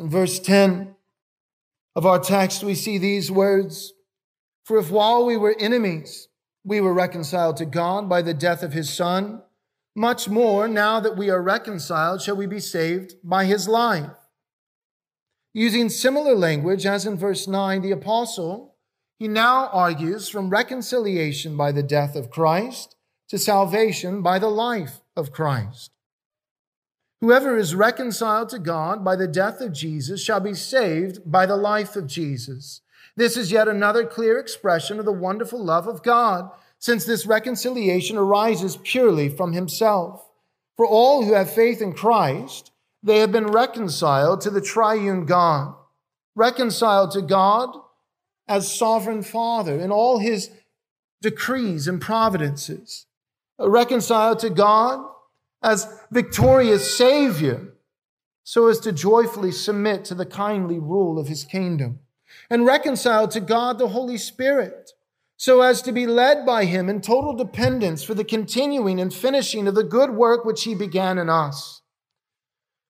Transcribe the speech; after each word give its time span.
In 0.00 0.08
verse 0.08 0.38
10 0.40 0.96
of 1.94 2.06
our 2.06 2.18
text, 2.18 2.64
we 2.64 2.74
see 2.74 2.96
these 2.96 3.30
words 3.30 3.92
For 4.64 4.78
if 4.78 4.90
while 4.90 5.26
we 5.26 5.36
were 5.36 5.54
enemies, 5.60 6.28
we 6.64 6.80
were 6.80 6.94
reconciled 6.94 7.58
to 7.58 7.66
God 7.66 8.08
by 8.08 8.22
the 8.22 8.32
death 8.32 8.62
of 8.62 8.72
his 8.72 8.90
Son, 8.90 9.42
much 9.94 10.26
more, 10.26 10.66
now 10.66 11.00
that 11.00 11.18
we 11.18 11.28
are 11.28 11.42
reconciled, 11.42 12.22
shall 12.22 12.36
we 12.36 12.46
be 12.46 12.60
saved 12.60 13.16
by 13.22 13.44
his 13.44 13.68
life. 13.68 14.16
Using 15.52 15.90
similar 15.90 16.34
language 16.34 16.86
as 16.86 17.04
in 17.04 17.18
verse 17.18 17.46
9, 17.46 17.82
the 17.82 17.90
apostle, 17.90 18.76
he 19.18 19.28
now 19.28 19.68
argues 19.68 20.30
from 20.30 20.48
reconciliation 20.48 21.58
by 21.58 21.72
the 21.72 21.82
death 21.82 22.16
of 22.16 22.30
Christ 22.30 22.96
to 23.28 23.36
salvation 23.36 24.22
by 24.22 24.38
the 24.38 24.48
life 24.48 25.02
of 25.14 25.30
Christ. 25.30 25.90
Whoever 27.20 27.58
is 27.58 27.74
reconciled 27.74 28.48
to 28.50 28.58
God 28.58 29.04
by 29.04 29.14
the 29.14 29.28
death 29.28 29.60
of 29.60 29.72
Jesus 29.74 30.22
shall 30.22 30.40
be 30.40 30.54
saved 30.54 31.30
by 31.30 31.44
the 31.44 31.56
life 31.56 31.94
of 31.94 32.06
Jesus. 32.06 32.80
This 33.14 33.36
is 33.36 33.52
yet 33.52 33.68
another 33.68 34.06
clear 34.06 34.38
expression 34.38 34.98
of 34.98 35.04
the 35.04 35.12
wonderful 35.12 35.62
love 35.62 35.86
of 35.86 36.02
God, 36.02 36.50
since 36.78 37.04
this 37.04 37.26
reconciliation 37.26 38.16
arises 38.16 38.78
purely 38.82 39.28
from 39.28 39.52
himself. 39.52 40.30
For 40.76 40.86
all 40.86 41.22
who 41.22 41.34
have 41.34 41.52
faith 41.52 41.82
in 41.82 41.92
Christ, 41.92 42.72
they 43.02 43.18
have 43.18 43.32
been 43.32 43.48
reconciled 43.48 44.40
to 44.42 44.50
the 44.50 44.62
triune 44.62 45.26
God, 45.26 45.74
reconciled 46.34 47.10
to 47.10 47.20
God 47.20 47.76
as 48.48 48.74
sovereign 48.74 49.22
Father 49.22 49.78
in 49.78 49.90
all 49.90 50.18
his 50.18 50.50
decrees 51.20 51.86
and 51.86 52.00
providences, 52.00 53.04
reconciled 53.58 54.38
to 54.38 54.48
God 54.48 55.06
as 55.62 55.86
victorious 56.10 56.96
Savior 56.96 57.74
so 58.42 58.66
as 58.66 58.80
to 58.80 58.92
joyfully 58.92 59.52
submit 59.52 60.04
to 60.04 60.14
the 60.14 60.26
kindly 60.26 60.78
rule 60.78 61.18
of 61.18 61.28
his 61.28 61.44
kingdom, 61.44 62.00
and 62.48 62.66
reconciled 62.66 63.30
to 63.30 63.40
God 63.40 63.78
the 63.78 63.88
Holy 63.88 64.18
Spirit 64.18 64.92
so 65.36 65.62
as 65.62 65.80
to 65.80 65.90
be 65.90 66.06
led 66.06 66.44
by 66.44 66.66
him 66.66 66.90
in 66.90 67.00
total 67.00 67.32
dependence 67.32 68.02
for 68.02 68.12
the 68.12 68.24
continuing 68.24 69.00
and 69.00 69.14
finishing 69.14 69.66
of 69.66 69.74
the 69.74 69.82
good 69.82 70.10
work 70.10 70.44
which 70.44 70.64
he 70.64 70.74
began 70.74 71.16
in 71.16 71.30
us. 71.30 71.80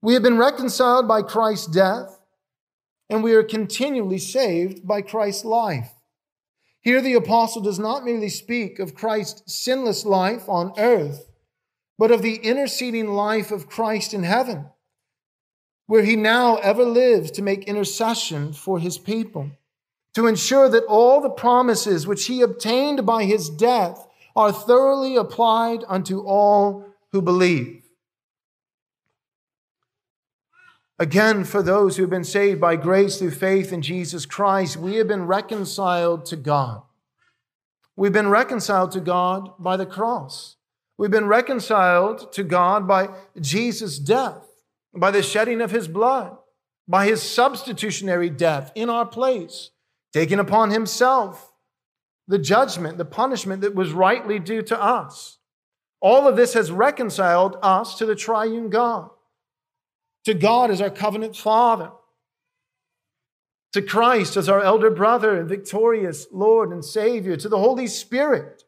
We 0.00 0.14
have 0.14 0.22
been 0.22 0.38
reconciled 0.38 1.06
by 1.06 1.22
Christ's 1.22 1.66
death, 1.66 2.18
and 3.10 3.22
we 3.22 3.34
are 3.34 3.42
continually 3.42 4.16
saved 4.16 4.86
by 4.86 5.02
Christ's 5.02 5.44
life. 5.44 5.90
Here, 6.80 7.02
the 7.02 7.14
apostle 7.14 7.60
does 7.60 7.78
not 7.78 8.04
merely 8.04 8.30
speak 8.30 8.78
of 8.78 8.94
Christ's 8.94 9.52
sinless 9.52 10.06
life 10.06 10.48
on 10.48 10.72
earth, 10.78 11.27
but 11.98 12.12
of 12.12 12.22
the 12.22 12.36
interceding 12.36 13.08
life 13.08 13.50
of 13.50 13.68
Christ 13.68 14.14
in 14.14 14.22
heaven, 14.22 14.66
where 15.86 16.04
he 16.04 16.14
now 16.16 16.56
ever 16.56 16.84
lives 16.84 17.30
to 17.32 17.42
make 17.42 17.64
intercession 17.64 18.52
for 18.52 18.78
his 18.78 18.96
people, 18.98 19.50
to 20.14 20.26
ensure 20.26 20.68
that 20.68 20.84
all 20.84 21.20
the 21.20 21.28
promises 21.28 22.06
which 22.06 22.26
he 22.26 22.40
obtained 22.40 23.04
by 23.04 23.24
his 23.24 23.50
death 23.50 24.06
are 24.36 24.52
thoroughly 24.52 25.16
applied 25.16 25.84
unto 25.88 26.20
all 26.20 26.86
who 27.10 27.20
believe. 27.20 27.82
Again, 31.00 31.44
for 31.44 31.62
those 31.62 31.96
who 31.96 32.02
have 32.02 32.10
been 32.10 32.24
saved 32.24 32.60
by 32.60 32.76
grace 32.76 33.18
through 33.18 33.30
faith 33.30 33.72
in 33.72 33.82
Jesus 33.82 34.26
Christ, 34.26 34.76
we 34.76 34.96
have 34.96 35.08
been 35.08 35.26
reconciled 35.26 36.26
to 36.26 36.36
God. 36.36 36.82
We've 37.96 38.12
been 38.12 38.28
reconciled 38.28 38.92
to 38.92 39.00
God 39.00 39.52
by 39.58 39.76
the 39.76 39.86
cross. 39.86 40.56
We've 40.98 41.10
been 41.10 41.26
reconciled 41.26 42.32
to 42.32 42.42
God 42.42 42.88
by 42.88 43.10
Jesus' 43.40 44.00
death, 44.00 44.44
by 44.92 45.12
the 45.12 45.22
shedding 45.22 45.60
of 45.60 45.70
his 45.70 45.86
blood, 45.86 46.36
by 46.88 47.06
his 47.06 47.22
substitutionary 47.22 48.28
death 48.28 48.72
in 48.74 48.90
our 48.90 49.06
place, 49.06 49.70
taking 50.12 50.40
upon 50.40 50.70
himself 50.70 51.52
the 52.26 52.38
judgment, 52.38 52.98
the 52.98 53.04
punishment 53.04 53.62
that 53.62 53.76
was 53.76 53.92
rightly 53.92 54.40
due 54.40 54.62
to 54.62 54.82
us. 54.82 55.38
All 56.00 56.26
of 56.26 56.36
this 56.36 56.54
has 56.54 56.70
reconciled 56.70 57.56
us 57.62 57.96
to 57.98 58.06
the 58.06 58.16
triune 58.16 58.68
God, 58.68 59.10
to 60.24 60.34
God 60.34 60.70
as 60.70 60.80
our 60.80 60.90
covenant 60.90 61.36
father, 61.36 61.92
to 63.72 63.82
Christ 63.82 64.36
as 64.36 64.48
our 64.48 64.62
elder 64.62 64.90
brother 64.90 65.38
and 65.38 65.48
victorious 65.48 66.26
Lord 66.32 66.70
and 66.70 66.84
Savior, 66.84 67.36
to 67.36 67.48
the 67.48 67.58
Holy 67.58 67.86
Spirit, 67.86 68.64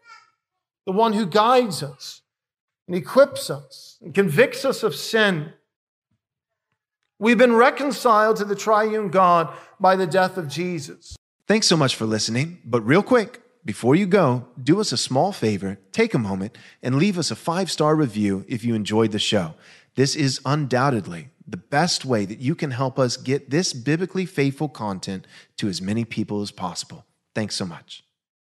the 0.90 0.96
one 0.96 1.12
who 1.12 1.24
guides 1.24 1.84
us 1.84 2.22
and 2.88 2.96
equips 2.96 3.48
us 3.48 3.96
and 4.02 4.12
convicts 4.12 4.64
us 4.64 4.82
of 4.82 4.92
sin. 4.92 5.52
We've 7.20 7.38
been 7.38 7.54
reconciled 7.54 8.38
to 8.38 8.44
the 8.44 8.56
triune 8.56 9.08
God 9.08 9.54
by 9.78 9.94
the 9.94 10.08
death 10.08 10.36
of 10.36 10.48
Jesus. 10.48 11.14
Thanks 11.46 11.68
so 11.68 11.76
much 11.76 11.94
for 11.94 12.06
listening. 12.06 12.58
But 12.64 12.80
real 12.80 13.04
quick, 13.04 13.40
before 13.64 13.94
you 13.94 14.06
go, 14.06 14.48
do 14.60 14.80
us 14.80 14.90
a 14.90 14.96
small 14.96 15.30
favor, 15.30 15.78
take 15.92 16.12
a 16.12 16.18
moment, 16.18 16.58
and 16.82 16.96
leave 16.96 17.18
us 17.18 17.30
a 17.30 17.36
five 17.36 17.70
star 17.70 17.94
review 17.94 18.44
if 18.48 18.64
you 18.64 18.74
enjoyed 18.74 19.12
the 19.12 19.20
show. 19.20 19.54
This 19.94 20.16
is 20.16 20.40
undoubtedly 20.44 21.28
the 21.46 21.56
best 21.56 22.04
way 22.04 22.24
that 22.24 22.40
you 22.40 22.56
can 22.56 22.72
help 22.72 22.98
us 22.98 23.16
get 23.16 23.50
this 23.50 23.72
biblically 23.72 24.26
faithful 24.26 24.68
content 24.68 25.24
to 25.58 25.68
as 25.68 25.80
many 25.80 26.04
people 26.04 26.42
as 26.42 26.50
possible. 26.50 27.06
Thanks 27.32 27.54
so 27.54 27.64
much. 27.64 28.02